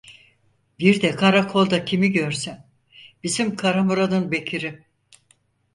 [0.79, 2.67] Bir de karakolda kimi görsem:
[3.23, 4.85] Bizim Kara Muradın Bekir'i.